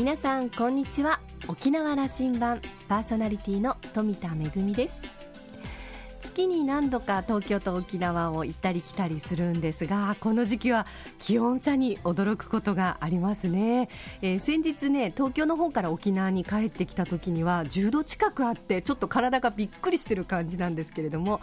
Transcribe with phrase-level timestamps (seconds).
[0.00, 1.20] 皆さんこんにちは。
[1.46, 4.94] 沖縄羅針盤パーソナリティの富田恵です。
[6.22, 10.86] 月に何度か東京と沖縄を行ったり来たりするんですがこの時期は
[11.18, 13.90] 気温差に驚くことがありますね、
[14.22, 21.40] えー、先日ね東京の方から沖縄に帰ってきた時には10度近くあってちょっと体がびっくりしてる感じなんですけれども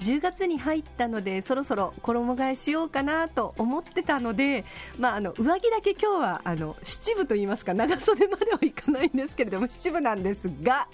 [0.00, 4.64] 10月に入ったのでそろそろ衣替えしようかなと思ってたので、
[4.98, 10.88] まあ、あの上着だけ今日はあの七分と言いますか長袖まではいかないんですけれども七分なんですが、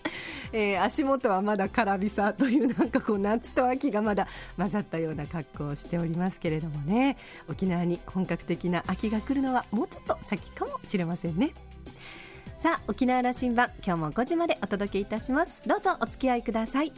[0.53, 7.17] えー、足元はまだカラビサというなんかこう夏と秋がまだ混ざったような格好をしておりますけれどもね。
[7.49, 11.53] 沖縄に本格的な秋が来るのはもうちょっと先かもしれませんね。
[12.59, 15.61] さあ沖縄羅針盤今日も5時までお届けいたします。
[15.67, 16.93] どうぞお付き合いください。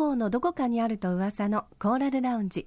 [0.00, 2.66] 港のどこかにあると噂のコーラルラウンジ。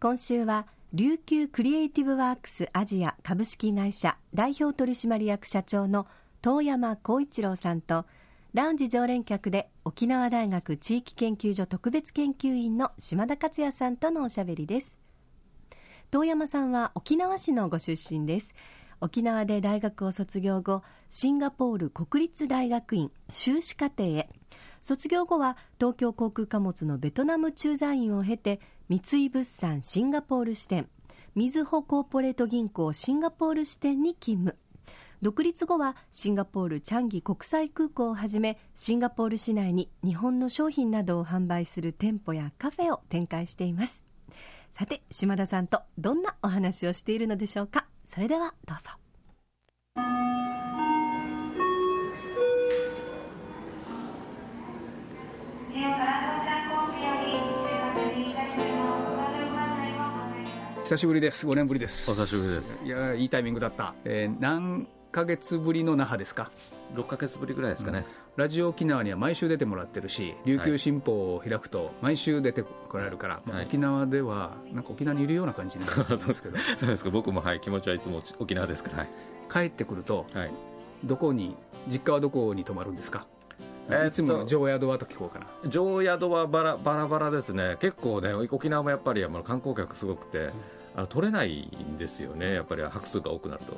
[0.00, 6.08] 今週は琉球クリエイティブワークスアジア株式会社代表取締役社長の
[6.42, 8.06] 遠山光一郎さんと
[8.54, 14.98] ラウンジ常連客で沖縄大学地域研究所特別研究員の島田克也さんとのおしゃべりです。
[16.10, 18.52] 遠山さんは沖縄市のご出身です。
[19.00, 24.28] 沖縄で大学を卒業後シンガポール国立大学院修士課程へ。
[24.84, 28.60] 卒業後は東京航空貨物のベトナム駐在員を経て
[28.90, 30.90] 三井物産シンガポール支店
[31.34, 34.58] みずほコーポレート銀行シンガポール支店に勤務。
[35.22, 44.04] 独立後はシンガポールチャンギ国際空港をはじめシンガポール市内に日本の商品などを販売する店舗やカフェを展開しています。
[44.70, 47.86] さて島田さんとどんなお話をしているのでしょうか？
[48.04, 48.90] それではどうぞ。
[60.84, 61.46] 久しぶりです。
[61.46, 62.10] 5年ぶりです。
[62.10, 62.84] お久しぶりです。
[62.84, 66.50] いやいいタイミングだった、えー、何ヶ月ぶりの那覇ですか
[66.94, 68.04] ？6ヶ月ぶりぐらいですかね、うん、
[68.36, 76.58] ラジオ沖縄には毎週出てもらってるし琉球新報を開くと毎週出てこられるから、はい、沖縄ではなんか沖縄にいるような感じになるんですけど。
[76.78, 77.08] そうですか。
[77.10, 79.08] 僕もはい気持ちはいつも沖縄ですから、はい、
[79.50, 80.50] 帰ってくると、はい、
[81.02, 81.56] どこに
[81.88, 83.26] 実家はどこに泊まるんですか？
[84.06, 85.46] いつも常宿はと聞こうかな。
[85.68, 87.76] 常宿はバラバラバラですね。
[87.80, 90.52] 結構ね沖縄もやっぱり観光客すごくて、うん。
[90.96, 93.76] あの取れないんですよね、やっぱり泊数が多くなると。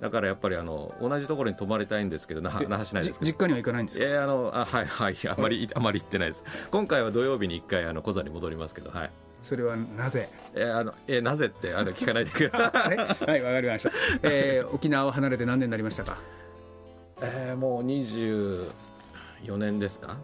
[0.00, 9.10] だからやっぱりあの同じところに泊まりたいんですけど、那覇市内です実家には行かないんですか、えー、あのあはいはい、あまりあまり行ってないです、今回は土曜日に1回、あの小座に戻りますけど、はい、
[9.42, 12.96] それはなぜ、えーあのえー、なぜってあの聞かないでください、
[13.28, 13.90] はい、わかりました、
[14.22, 16.18] えー、沖縄を離れて何年になりましたか、
[17.20, 17.82] えー、もう
[19.44, 20.16] 24年ですか、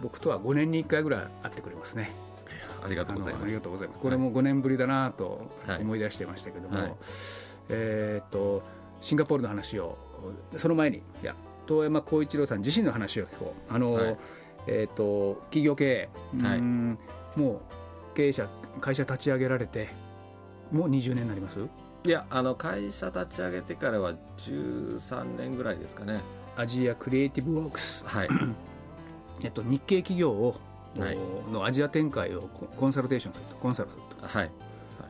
[0.00, 2.10] 僕とは5年に1回ぐらい会ってくれますね。
[2.84, 3.44] ありがとうございます。
[3.44, 4.00] ありがとうございます。
[4.00, 6.92] これも5年ぶりだなと思い出してましたけども、はい、
[7.68, 8.62] えっと
[9.00, 9.96] シンガポールの話を
[10.56, 11.34] その前にいや
[11.66, 13.72] 遠山光一郎さん自身の話を聞こう。
[13.72, 14.16] あの、はい、
[14.66, 17.62] えっと企業経営、はい、も
[18.12, 18.48] う経営者
[18.80, 19.90] 会社立ち上げられて
[20.72, 21.58] もう20年になります？
[22.04, 26.20] いやあの会社立ち上げてからは13年ぐらいですかね。
[26.56, 28.04] アジアクリエイティブワークス。
[28.06, 28.28] はい。
[29.44, 30.56] えっと日系企業を
[31.50, 32.42] のアジア展開を
[32.78, 33.56] コンサルテーションすると。
[33.56, 34.50] コンサルすると、はい、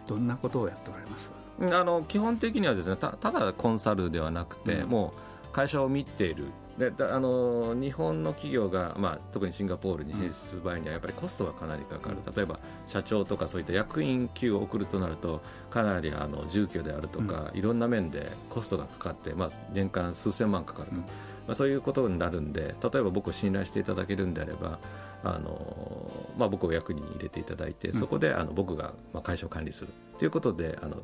[0.07, 1.31] どんなことをやっておられます？
[1.61, 5.13] あの基本的にはですねたただコンサルではなくて、うん、も
[5.45, 6.47] う会社を見ている。
[6.79, 21.05] であの日本の企業が、まあ、特にシンガポールに進出する場合にはやっぱりコストがかなりかかる、例えば社長とかそういった役員級を送るとなるとかなりあの住居であるとか、うん、いろんな面でコストがかかって、まあ、年間数千万かかると、うん、
[21.47, 24.79] まあ、そういうことになるんで例えば僕を信頼していただけるんであれば
[25.25, 29.89] あのまあ、僕を役に入れていただいてそこであの僕がまあ会社を管理する。
[30.19, 30.97] ということであの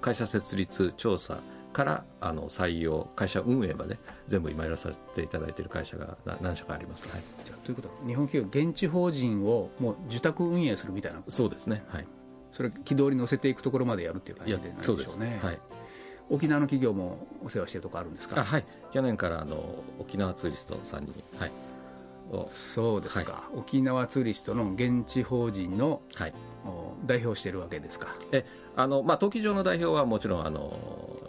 [0.00, 1.40] 会社設立調査
[1.72, 3.98] からあの採用会社運営まで
[4.28, 11.84] 全部今やらさせていただいている会社が何社かあります、はい、じゃということは日本企業現地法人をもう受託運営するみたいなそうですね。
[11.88, 12.06] はい。
[12.52, 15.40] それ軌道に乗せていくところまでやるっていう感じでなるでしょうね。
[15.42, 15.58] はい。
[16.30, 18.42] 沖縄の企業もお世話してるとこあるんですか？
[18.42, 21.52] はい去年からあの沖縄ツーリストさんにはい。
[22.48, 26.34] そうですか、はい、沖縄ツーリストの現地法人の、はい、
[27.06, 28.08] 代表しているわけですか？
[28.32, 28.44] え
[28.76, 30.78] あの、まあ、登記上の代表はもちろんあの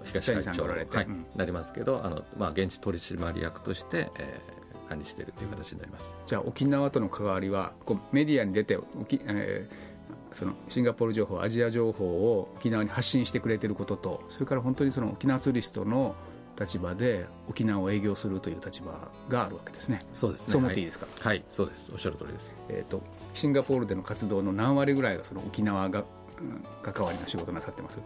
[0.03, 6.13] 東会長、はい、うん、なりますけどあの、まあ、現地取締役として、えー、管理しているという形になります。
[6.25, 9.99] じゃあ沖縄との関わりはこうメディアに出て沖、えー
[10.31, 16.15] そのシンガポール情報アジア情報を沖縄に発信してくれてることとそれから本当にその沖縄ツーリストの
[16.59, 18.91] 立場で沖縄を営業するという立場
[19.29, 19.99] があるわけですね。
[20.13, 20.47] そうですね。
[20.49, 21.07] そう思っていいですか？
[21.19, 21.89] はい、はい、そうです。
[21.93, 22.57] おっしゃる通りです。
[22.67, 23.01] えっ、ー、と
[23.33, 26.03] シンガポールでの活動の何割ぐらいがその沖縄が、
[26.39, 27.99] うん、関わりの仕事なさってます？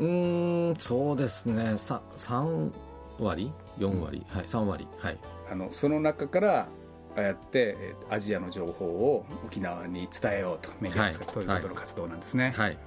[0.00, 1.76] うんそうですね。
[1.76, 2.72] 三三
[3.18, 3.52] 割？
[3.78, 4.86] 四割、うん、はい三割。
[4.98, 5.18] はい。
[5.50, 6.68] あのその中から
[7.16, 12.78] ああやってアジアの情報を沖縄に伝えようとメディアですか、はい、ということの活動なんですね、はい、うん、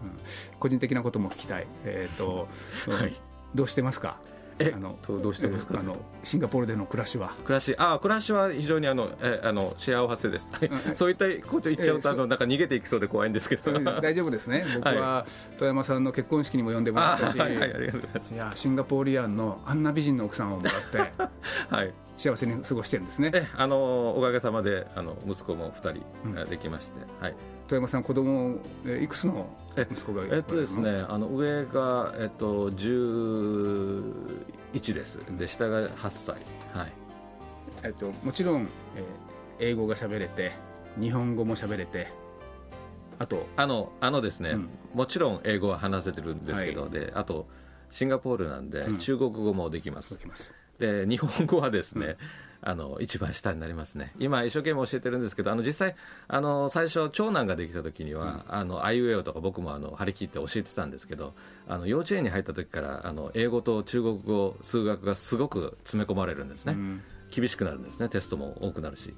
[0.59, 2.47] 個人的なことも聞きたい、えーと
[2.87, 3.19] はい、
[3.55, 4.19] どうしてますか？
[4.25, 5.79] えあのどうしてますか？
[5.79, 7.35] あのシンガポールでの暮らしは。
[7.43, 7.75] 暮らし。
[7.77, 13.71] あ暮らしは非常にあのえあの幸せです、はい、そういったこと言っちゃうと、あのなんか逃げていきそうで怖いんですけど。
[14.01, 14.65] 大丈夫ですね。
[14.75, 15.25] 僕は
[15.57, 17.69] 富山さんの結婚式にも呼んでもらったし、はいはい、
[18.35, 20.97] やシンガポーリアンのあんな美人の奥さんをもらって。
[21.69, 23.31] はい幸せに過ごしてるんですね。
[23.33, 26.01] えあのおかげさまであの息子も2人
[26.49, 27.35] できまして、うん、はい。
[27.67, 29.47] 富山さん子供いくつの
[29.91, 35.17] 息子がえっとですねあの上が、えっと、11です。
[35.37, 36.35] で下が8歳。
[36.73, 36.91] はい。
[37.83, 38.67] えっともちろん、
[39.59, 40.51] えー、英語が喋れて
[40.99, 42.07] 日本語も喋れて
[43.19, 47.47] あとあのあのですね、うん、もちろん英語は話せてるんですけど、はい、であと
[47.91, 50.25] シンガポールなんで、中国語もできます、で
[51.07, 52.17] 日本語はですね、
[52.63, 55.95] あの一番下になりますね、今、一生懸命教えてるんですけど、あの実際
[56.27, 61.33] あの、最初、長男ができた時には、うん、あのアイウェオとか僕もあの張り切って教えてたんですけど、
[61.67, 67.01] あの幼稚園に入った時からあの英語と中国語、数学がすごく詰め込まれるんですね、うん、
[67.31, 69.13] 厳しくなるんですね、テストも多くなるし。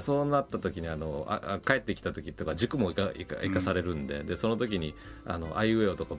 [0.00, 4.94] そうなった時にあのあ帰ってきた時とか塾も生か生かされるんでうん、でその時に
[5.24, 6.14] あのアイウェオとか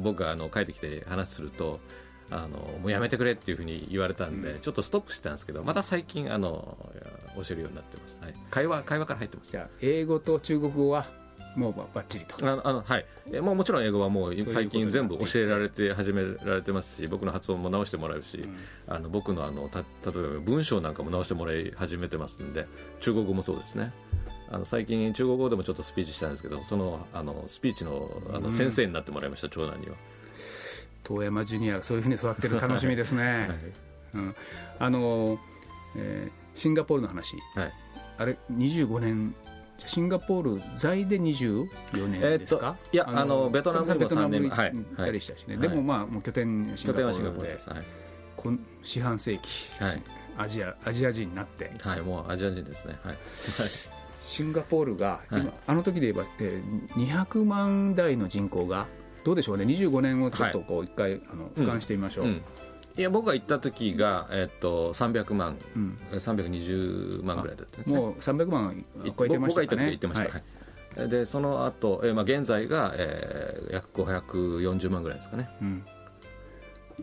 [0.00, 1.80] 僕があの帰ってきて話すると
[2.30, 6.76] あのもうやめてくれっていうふうに言われたんで、うん、ちょっとストップしてたんですけどまた最近あの
[7.36, 9.50] 教えるようになってます、はい、会話会話から入ってます。
[9.50, 11.08] じゃあ英語と中国語は
[11.56, 12.36] もうばっちりと。
[12.46, 13.06] あのはい。
[13.40, 18.56] もうもちろん英語はもう最近全部教えられて始められてますし僕の発音も直してもらうし、うん、
[18.86, 22.66] あの僕のあのた例えば文章なんかも直してもらい始めてますんで
[23.00, 23.92] 中国語もそうですね。
[24.50, 29.96] あの最近中国語でもちょっとスピーチしたんですけどそのあのスピーチのあの先生になってもらいました、うん、長男には。
[31.06, 33.58] 遠山ジュニアそういうふうに育ってる楽しみですね、 はい。
[34.14, 34.36] うん、
[34.78, 35.38] あの、
[35.96, 37.72] えー、シンガポールの話、はい、
[38.18, 39.34] あれ25年。
[39.78, 44.48] シンガポール在で24年ですか、えー、いやあのベトナムにも3年。
[44.48, 44.74] はい。
[44.96, 50.02] たりしたしね、はい、でもまあもう拠点シンガポールではい、四半世紀、はい、
[50.38, 51.70] アジアアジア人になって。
[51.78, 52.98] はいもうアジア人ですね。
[53.02, 53.16] はい。
[54.26, 58.86] シンガポールが今、あの時で言えば、えー、200万台の人口が
[59.26, 59.64] どうでしょうね。
[59.64, 62.30] 25年をちょっとこう一回、あの俯瞰してみましょう、うん。
[62.30, 62.42] うん、
[62.96, 68.84] いや僕が行った時が、えっと、300万、うん、320万ぐらいだったんです、ね、もう300万
[69.18, 69.66] 超えてましたね。
[69.66, 71.00] 僕が行った時は行ってました、はい。
[71.00, 75.84] はい、でその後、えーまあ現在が、えー、約540万ぐらいですかね、うん。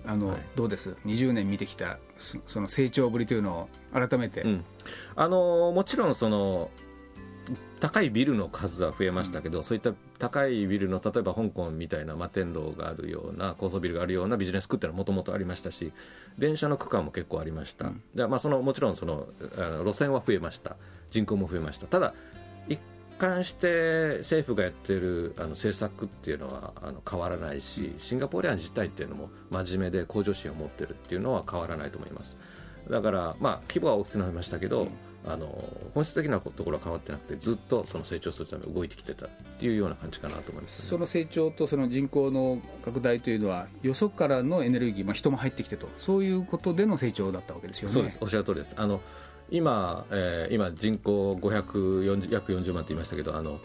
[0.05, 1.97] あの、はい、どうです？20年見てきた
[2.47, 4.65] その成長ぶりというのを改めて、うん、
[5.17, 6.71] あのもちろんその
[7.79, 15.91] 高いビルの数は増えましたけど、うん、そういった高いビルの例えば香港みたいな摩天楼があるような高層ビルがあるようなビジネス区っていうのはもともとありましたし
[16.37, 20.77] 電車の区間も結構ありました、うん、でまあ、そのもちろんそのあの路線は増えました。
[21.11, 21.85] 人口も増えました。
[21.85, 22.13] ただ
[22.67, 22.79] 一
[23.19, 32.37] 貫して政府がやってるあの政策っていうのはあの変わらないしシンガポールアン自体っていうのも真面目で向上心を持ってるっていうのは変わらないと思います。
[32.89, 34.89] だからまあ規模は大きくなりましたけど、うん
[35.25, 35.47] あの
[35.93, 47.93] 本質的なところは変わってなくてずっとその成長するために動いてきてたっていうような感じかなと思います、ね、その成長とその人口の拡大というのはよそからのエネルギー、まあ、人も入ってきてとそういうことでの成長だったわけですよね。
[47.93, 48.17] そうです。
[48.21, 48.75] おっしゃる通りです。
[48.77, 49.01] あの
[49.49, 53.59] 今、えー、今人口540約40万って言いましたけどあの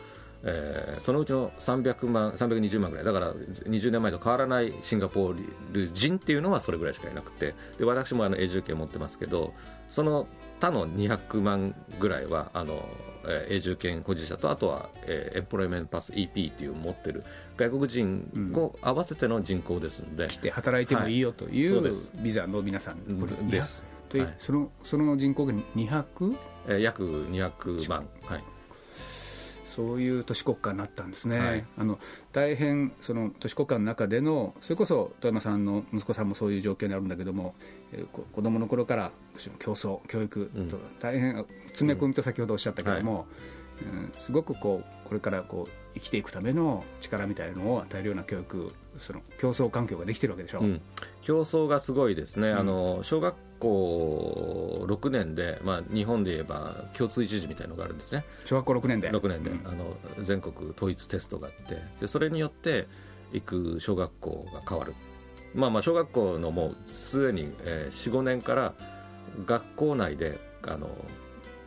[0.45, 3.05] えー、そのうちの300万320万ぐらい。
[3.05, 5.37] だから20年前と変わらないシンガポー
[5.73, 7.55] ル人っていうのはそれぐらいしかいなくて。
[7.79, 9.55] で私もあの永住権持ってますけど
[9.89, 10.27] その
[10.61, 12.89] 他の200万ぐらいはあの、
[13.25, 17.25] えー、永住権保持者とあとは、えー、エンプロイメントパス EP っていう持ってる。
[17.57, 21.93] 外国人を合わせての人口ですので、うん、来て働いてもいいよという、はい、
[22.23, 23.85] ビザの皆さんです。
[24.13, 26.37] はい、そのその人口が 200?
[26.69, 28.07] えー、約200万。
[28.25, 28.45] はい
[29.79, 32.01] そういう都市国家になったんですね、はい、あの
[32.33, 37.55] 大変その都市国家の中でのそれこそ富山さんの息子さんもそういう状況にあるんだけども、
[37.93, 39.13] えー、子供の頃から
[39.61, 43.27] 競争教育と大変詰め込みと先ほどおっしゃったけども、
[43.93, 50.81] うん、はい、すごくこうこれからこう生きていくための力みたいなのを与えるような教育その競争環境ができてるわけでしょ、うん、
[51.23, 58.25] 競争がすごいですね、うん、あの小学校6年で、まあ、日本で言えば共通一時みたいなのがあるんですね。
[58.45, 59.11] 小学校6年で。
[59.11, 62.87] 6年で、うん、あの全国統一テストがあってでそれによって
[63.33, 64.95] 行く小学校が変わる。
[65.55, 68.75] まあまあ小学校のもうすでに、えー、45年から
[69.47, 70.89] 学校内であの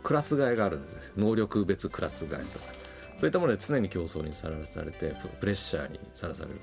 [0.04, 1.14] クラス替えがあるんです。
[1.18, 2.81] 能力別クラス替えとか
[3.22, 6.60] そういったもので常に競争にさらされてプレッシャーにさらされる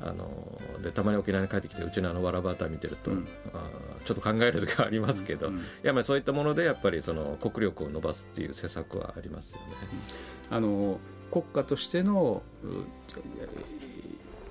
[0.00, 3.68] あのでたまに沖縄に帰ってきてうちのあのわらバーター見てると、うん、あ
[4.06, 9.66] ちょっと考える時はありますけど、うん、やっぱりそういったものでやっぱりその国力を伸ばすっていう施策はありますよね。
[10.48, 10.98] あの
[11.30, 12.40] 国家としての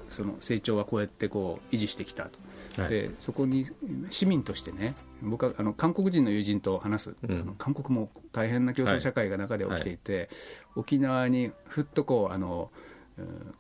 [0.08, 2.38] その成長はこうやってこう維持してきたと。
[2.78, 3.66] はい、でそこに
[4.10, 10.22] 市民としてね僕はあの韓国人の友人と話す、うん、韓国も大変な競争社会が中で起きていて、はい。
[10.22, 10.30] はい、
[10.76, 12.72] 沖縄にふっとこうあの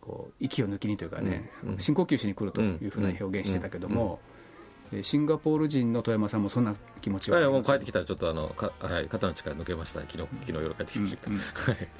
[0.01, 1.49] こう息を抜きにというかね、
[1.79, 4.19] 深呼吸しに来るというふうな表現してたけども、
[5.01, 11.41] シンガポール人の富山さんもそんな気持ちは、はい、もう帰ってきたらちょっとあのか、はい、肩の力抜けました、昨日昨日夜帰ってきました、うんうん、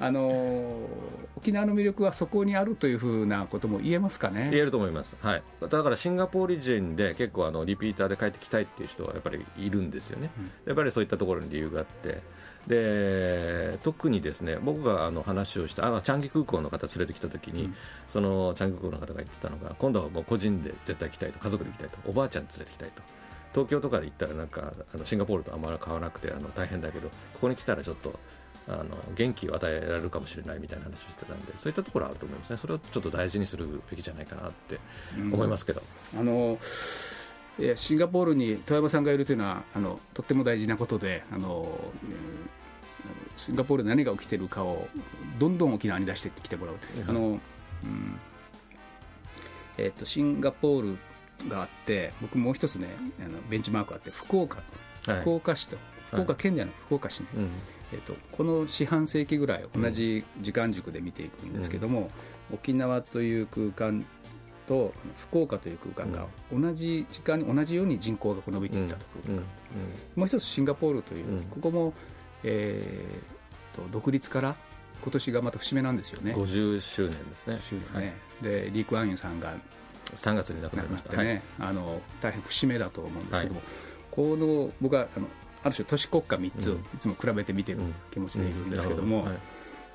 [0.00, 0.88] あの
[1.36, 4.48] 沖縄の魅力はそこにあるというふうなことも言えますかね。
[4.50, 12.22] 言えると思います、はい、だからシンガポール人で結構あのリピーターで帰ってきたいっていう人はやっぱりいるんですよね、うん、やっぱりそういったところに理由があって。
[12.68, 17.74] で特にですね僕があの話をしたあのチャンギ空港の方連れてきた時に、うん、
[18.06, 23.02] そのチャンギ空港の方が言ってたのが今度はもう個人で絶対来たいと家族で来たいとおばあちゃん連れてきたいと。
[23.54, 28.18] 東京とかで行ったらなんかあのシンガポールとあんまり変わらなくてあの大変だけどここに来たらちょっと
[28.68, 28.84] あの
[29.14, 32.58] 元気を与えられるかもしれないみたいな話をしてたんでそういったところはあると思いますね。
[32.58, 34.78] それをちょっと大事にするべきじゃないかなって
[35.16, 35.82] 思いますけど。
[36.12, 36.58] うん、あの
[37.74, 41.68] シンガポールに富山さんがいるというのはあのとっても大事なことであの
[43.36, 44.88] シンガポールで何が起きているかを
[45.38, 46.76] どんどん沖縄に出してきてもらう、
[47.08, 47.40] あのうん。
[49.76, 52.88] えーと、シンガポールがあって僕もう一つね
[53.24, 54.62] あのベンチマークあって福岡。
[55.20, 55.76] 福岡市と、
[56.10, 57.46] 福岡県ではなく福岡市ね、はい
[57.94, 62.10] えーと、この四半世紀ぐらい同じ時間軸で見ていくんですけども、
[62.50, 64.04] うん、沖縄という空間
[64.66, 69.06] と福岡という空間が同じ時間に同じように人口が伸びていったと。
[69.24, 69.42] 空間、
[70.16, 71.94] もう一つシンガポールという、ここも
[72.44, 74.56] えーと、独立から
[75.02, 76.34] 今年がまた節目なんですよね。
[76.34, 77.60] 50周年ですね。
[77.62, 79.54] 周年ね、はい、でリー・ク・アンユさんが
[80.14, 83.68] 3月に亡くなりましたね、はい、あの大変節目だと思うんですけども、はい、
[84.10, 85.26] この僕はあの
[85.62, 87.80] ある種都市国家3つをいつも比べて見てる
[88.10, 89.26] 気持ちでいるんですけども、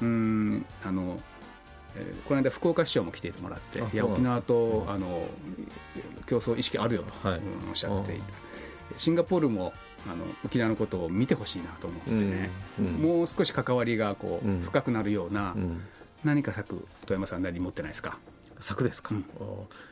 [0.01, 1.19] うん、あの
[1.95, 5.27] えー、この間福岡市長も来てもらっていや沖縄と、あの
[6.25, 8.25] 競争意識あるよと、はい、おっしゃっていた。
[8.97, 9.73] シンガポールも
[10.05, 15.55] あの沖縄のことを見てほしいなと思ってね、うんうん、もう少し関わりがこう、うん、深くなるような、
[16.23, 18.17] 何か策富山さんなり持ってないですか？
[18.59, 19.13] 策ですか、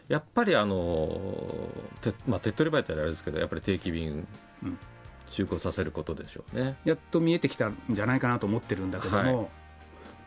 [0.08, 1.70] やっぱりあの
[2.02, 4.28] て、まあ、手っ取り早いってあれですけどやっぱり定期便、
[5.30, 6.78] 就航させることでしょうね。
[6.86, 9.48] やっと見えてきたんじゃないかなと思ってるんだけども、はい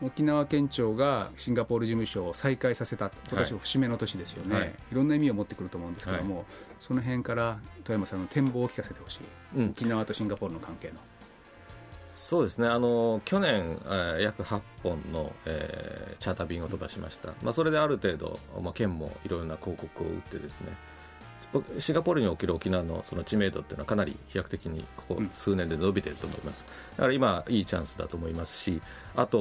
[0.01, 6.45] 沖縄県庁がシンガポール事務所を再開させた今年節目の年ですよね、はい、いろんな意味を持ってくると思うんですけども、はい、
[6.81, 9.19] その辺から富山さんの展望を聞かせてほしい、
[9.57, 10.95] うん、沖縄とシンガポールの関係の。
[12.11, 12.69] そうですね。
[12.69, 20.67] あの去年、えー、約8本の、えー、チャーター便を飛ばしました、まあ、それである程度、まあ、県もいろいろな広告を打ってですね
[21.79, 26.65] シンガポールにおける沖縄のその知名度っていうのはかなり飛躍的にここ数年で伸びていると思います、
[26.97, 28.81] だから今、いいチャンスだと思いますし、
[29.15, 29.39] あと、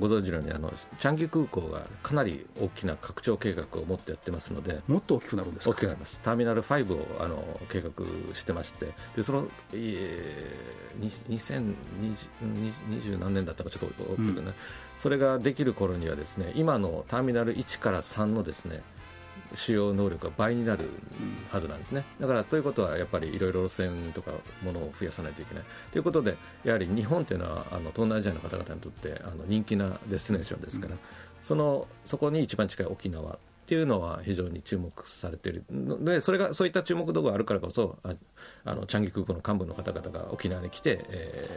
[0.00, 7.90] ご存知のようにあの、チャンギ空港がかなり大きな拡張計画を持ってやってますので、もっと大きくなるんです大きくなります、ターミナル5をあの計画
[8.34, 14.54] してまして、でその、えー、2020何年だったかちょっと大きくね、うん、
[14.96, 18.82] それができる頃にはですね今のターミナル1から3のですね
[19.54, 20.90] 使用能力が倍になる
[21.50, 22.04] はずなんですね。
[22.20, 25.64] だからということはやっぱりいろいろ路線とかものを増やさないといけない。
[25.92, 30.98] ということでやはり日本というのはあの東南アジアの方々にとってあの人気なデスティネーションですから、うん、
[31.42, 38.14] そのそこに一番近い沖縄っていうのは非常に注目されているのでそれがそういった注目度があるからこそあ
[38.64, 41.48] あのチャンギ空港の幹部の方々が沖縄に来て、え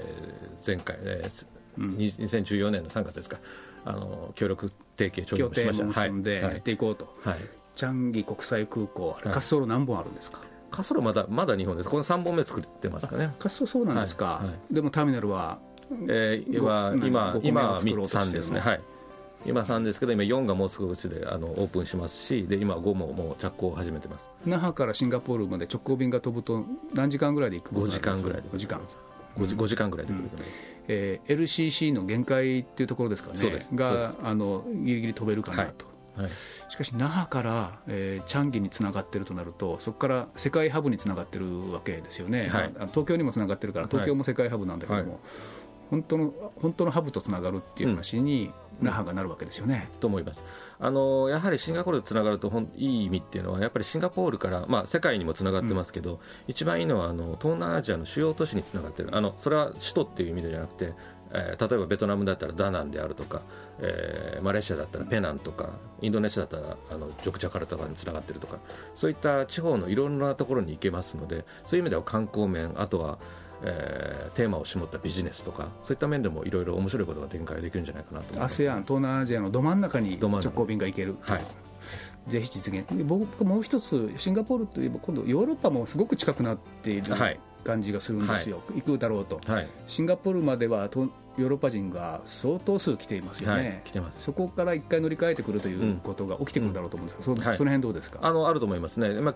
[0.61, 1.45] ー、前回、えー
[1.77, 3.37] うん、2014年の3月ですか。
[3.85, 5.85] あの協力提携協力しました。
[5.85, 10.39] 結んでやっていこうと、はい、はいチャンギ国際空港、滑走路何本あるんですか、
[10.71, 13.25] 滑走路まだまだ2本です、この3本目作ってますかね。
[13.25, 14.47] 滑走そうなんですか、はい。
[14.47, 15.59] はい、でもターミナルは、
[16.07, 18.81] えー、今、今、今3ですね、はい、
[19.45, 24.27] 今3ですけど、今4がもうすぐうちであのオープンしますし、で今5ももう着工を始めてます。
[24.45, 28.81] 那覇からシンガポールまで直行便が飛ぶと、何時間ぐらいで行く5時間ぐらいで、5時間。
[29.37, 33.73] 5時 ,5 時間ぐらいで来ると思います、うん、えー、LCC の限界っていうところですかね、そうです。
[33.75, 35.90] があのギリギリ飛べるかなと、はい、
[36.69, 45.19] しかし那覇から、えー、チャンギにつながってるとなるとそこから世界ハブにつながってるわけですよね、はい、東京にもつながってるから東京も世界ハブなんだけども、はい、
[45.89, 48.51] 本当の本当のハブとつながるっていう話に、
[48.81, 49.89] 那覇がなるわけですよね。
[49.99, 50.43] と思います。
[50.79, 59.15] あのやはりシンガポールとつながるとほんいい意味っていうのはやっぱりシンガポールから、まあ、世界にもつながってますけど、うん、一番いいのはあの東南アジアの主要都市につながってる。
[59.15, 60.93] あのそれは首都っていう意味じゃなくて
[61.33, 63.41] えー、例えばベトナムだったらダナンであるとか、
[63.79, 65.69] えー、マレーシアだったらペナンとか
[66.01, 68.57] インドネシアだったらあのジョクジャカルタとかにつながってるとか
[68.95, 73.17] そういった地方のいろんなところに行けますのでそういう意味では観光面あとは、
[73.63, 81.41] えー、テーマを絞ったビジネスとかそういった面でもいろいろ面白いことが展開できるんじゃないかなと思います、ね、ASEAN 東南アジアのど真ん中に直行便が行けるはい
[82.27, 82.85] ぜひ実現。
[83.03, 87.39] 僕もう一つシンガポールといえば今度ヨーロッパもすごく近くなっている、はい。
[87.63, 94.23] 感じがするんですよ、はい、行くだろうと、はい、シンガポールまではヨーロッパ人が相当数来ていますよね、はい、来てます。
[94.23, 98.17] そこから一回乗り換えてくるということが起きてくるだろうと思うんですが、うん、そその辺どうですか？
[98.23, 99.35] あのあると思いますね、まあ、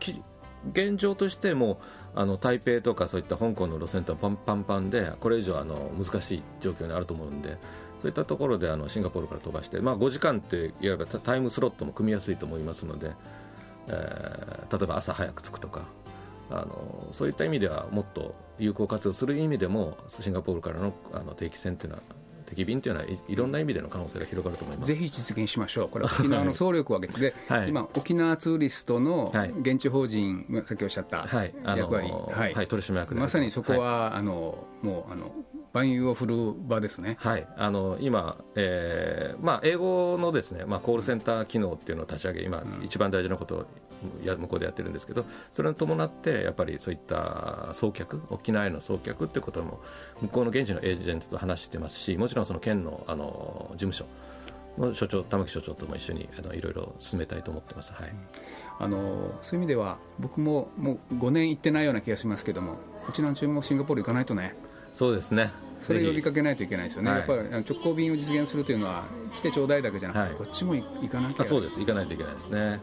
[0.71, 1.79] 現状としても
[2.15, 7.59] あの台北とかそういった香港の路線とはパンパンパンでこれ以上あの難しい状況にあると思うんで
[8.05, 13.13] そういったところであのシンガポールから飛ばして、まあ、5時間っていわばタイムスロットも組みやすいと思いますので、
[13.87, 15.87] えー、例えば朝早く着くとか
[16.51, 22.03] あのそういった意味ではもっと有効活用する意味でもシンガポールからのあの定期船というのは
[22.45, 24.87] 敵便というのはいいろんな意味での可能性が広がると思います。
[24.87, 31.27] ぜひ実現しましょう、これは沖縄の 総力を挙げて、はい、今、沖縄ツーリストの現地法人、はい、さっきおっしゃった
[31.75, 35.31] 役割、はい、はい、取締役まさにそこは、あのもうあの
[35.75, 43.65] 万有を振る場ですね、はい、あの今、えーまあ、英語のですね、まあ、コールセンター機能っていうのを立ち上げ、今、うん、一番大事なことを
[44.23, 49.81] や向こうでやってるんですけど、それに伴って、やっぱりそういった送客、沖縄への送客っていうことも、
[50.21, 54.05] 向こうの現地のエージェントと話してますし、もちろんその県のあの事務所
[54.77, 57.91] の所長、玉木所長とも一緒にあのいろいろ進めたいと思ってます。
[57.91, 58.13] はい、
[58.79, 62.77] あのそういう意味では、僕ももう5年行ってないような気がしますけども、
[63.09, 64.55] うちのチームもシンガポール行かないとね。
[64.95, 65.51] そうですね
[65.81, 69.03] それ呼びかけないといけないですよね、やっぱり直行便を実現するというのは、
[69.33, 71.45] 来てちょうだいだけじゃなくて、はい、こっちも行かなきゃ。
[71.45, 72.79] そうです、行かないといけないですね。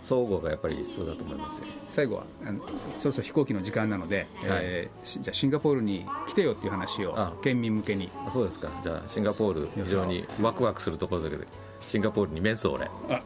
[0.00, 1.64] 相互がやっぱり必要だと思いますよ。
[1.90, 2.60] 最後はあの
[3.00, 4.26] そろそろ飛行機の時間なので、はい、
[4.62, 8.10] えー、じゃあシンガポールに来てよっていう話を県民向けに。
[8.26, 8.70] あそうですか。
[8.82, 11.46] じゃあシンガポール非常にワクワクするところだけで
[11.86, 13.20] シンガポールにメンソーレあ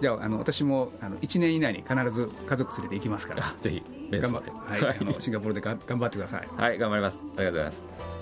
[0.00, 3.54] じゃああの私もあの1年以内に必ず家族連れて行きますから。
[3.60, 4.52] ぜひメンソーレ
[4.86, 6.48] はい、シンガポールでが頑張ってください。
[6.56, 7.22] はい頑張ります。
[7.36, 8.13] ありがとうございます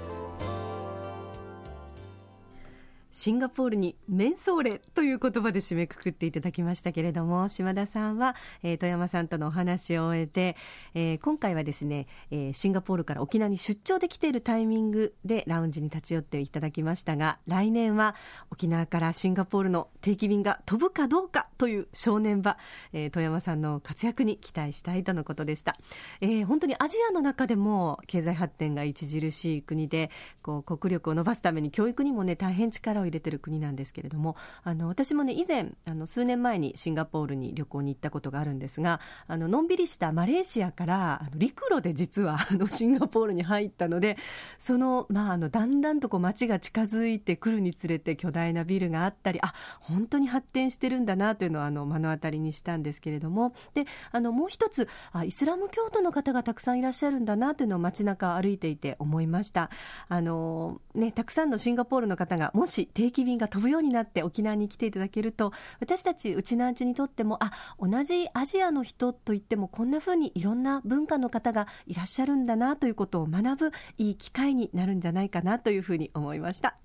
[3.12, 10.57] シンガポールにメンソーレという言葉で締めくくっていただきましたけれども島田さんは、えー、富山さんとのお話を終えて、
[10.94, 18.14] えー、今回はですね、えー、シンガポールから沖縄に出張できているタイミングでラウンジに立ち寄っていただきましたが来年は
[18.51, 22.57] 沖縄からシンガポールの定期便が飛ぶかどうかという正念場、
[22.94, 25.77] えー、富山さんの活躍に期待したいとのことでした、
[26.22, 44.17] えー、本当にアジアの中でも経済発展が著しい国でこう国力を伸ばすために教育にもね大変力をを入れてる国なんですけれどもあの私もね以前あの数年前にシンガポールに旅行に行ったことがあるんですがあののんびりしたマレーシアからあの陸路で実はあのシンガポールに入ったので
[44.59, 59.71] その,、まあ、あのだんだんとこう街が近づいてくるにつれて巨大なビルがあったりあ本当に発展してるんだなというのをあの目の当たりにしたんですけれどもであのもう一つあイスラム教徒の方がたくさんいらっしゃるんだなというのを街中歩いていて思いました。
[60.09, 76.76] あの、ね、たくさんのシンガポールの方がもし定期便が飛ぶようになって沖縄に来ていただけると私たちうちなんちにとってもあ同じアジアの人といってもこんなふうにいろんな文化の方がいらっしゃるんだなということを学ぶいい機会になるんじゃないかなというふうに思いました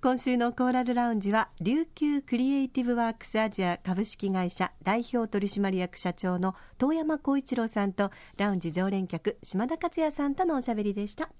[0.00, 11.30] 今週のコーラルラウンジは琉球クリエイティブワークスアジア株式会社代表取締役社長の遠山光一郎さんとラウンジ常連客島田克也さんとのおしゃべりでした。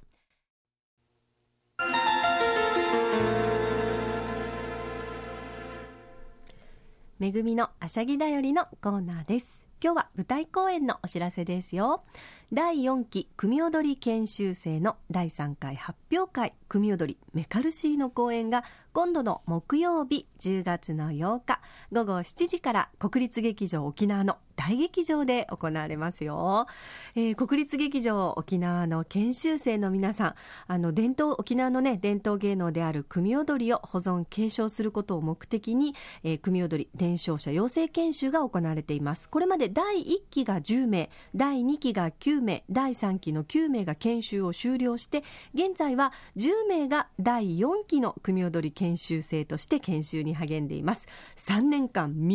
[7.19, 9.67] めぐみのあしゃぎだよりのコーナーです。
[9.83, 12.05] 今日は舞台公演のお知らせですよ。
[12.53, 26.67] 第4期組踊り研修生の第3回発表会組踊りメカルシーの公演が今度の木曜日10月の8日午後7時から国立劇場沖縄の大劇場で行われますよ、
[27.15, 30.35] えー、国立劇場沖縄の研修生の皆さん
[30.67, 35.95] あの伝統沖縄のね伝統芸能である組踊りを保存継承することを目的に、
[36.25, 39.29] えー、組踊り伝承者養成研修が行われています。
[39.29, 45.23] これまで第1期が10名第2期が9名第3期の9名が研修を終了して
[45.55, 51.07] 現在は10名が第4期の組踊り研修生として研修に励んでいます。
[51.37, 52.27] 3年間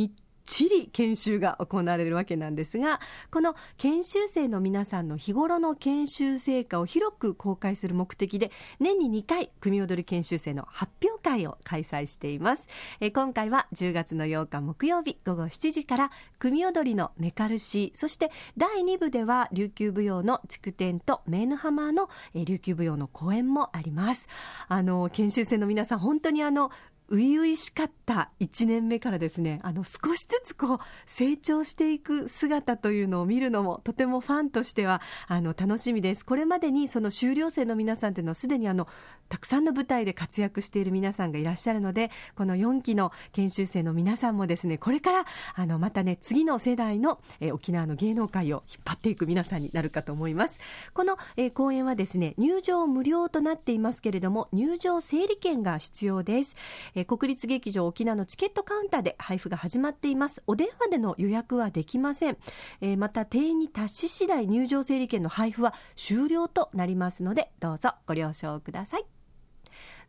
[0.46, 3.00] ちり研修が行われるわけなんですが
[3.32, 12.68] この研修生の皆さんの日頃の研修成果を広く公開する目的で年に2回組踊り研修生の発表会を開催しています。
[13.00, 24.28] え今回は10月の8日木曜日午後7時から組踊りのメカルシーそして第2部では琉球舞踊の筑天とメーヌハマーの琉球舞踊の公演もあります。
[24.68, 26.72] あの研修生の皆さん本当にあの
[27.10, 38.88] 初々しかった1年目からですねあの少しずつこう成長していく姿というのを見るのもとてもファンとしてはあの楽しみですこれまでにその修了生の皆さんというのはすでにあの
[39.30, 50.60] たくさんの舞台で活躍している皆さんがいらっしゃるのでこの4期の研修生の皆さんもですねこれからあのまたね次の世代の、えー、沖縄の芸能界を引っ張っていく皆さんになるかと思います
[50.94, 56.56] この、えー、公演はですね入場無料となっていますけれども入場整理券が必要です、
[56.96, 60.44] えー、国立劇場沖縄のチケットカウンターで配布が始まっています。
[60.48, 62.38] お電話での予約はできません、
[62.82, 69.06] えー、また定員に達し次第入場整理券の配布は終了となりますのでどうぞご了承ください。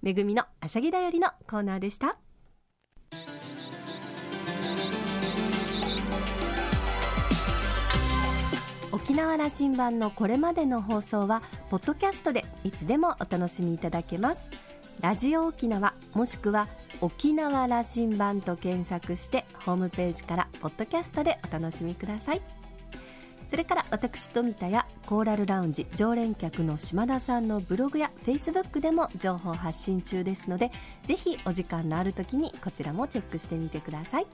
[0.02, 2.18] めぐみのあしゃぎだよりのコーナーでした。
[8.92, 14.46] 沖縄羅針盤のこれまでの放送はポッドキャストでいつでもお楽しみいただけます。
[15.04, 16.66] ラジオ沖縄もしくは
[17.02, 22.40] 沖縄羅針盤と検索してホームページからポッドキャストでお楽しみください。
[23.50, 34.26] それから私富田やコーラルラウンジ常連客の島田さんのブログやフェイスブックでも情報発信中ですのでぜひお時間のある時にこちらもチェックしてみてください。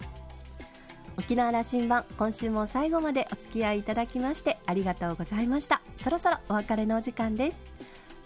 [1.18, 5.82] 沖縄羅針盤今週も最後までお付き合いいただきましてありがとうございました。
[5.98, 7.58] そろそろお別れのお時間です。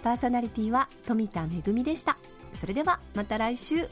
[0.02, 2.18] パーソナリティは富田恵でした。
[2.64, 3.86] それではまた来週。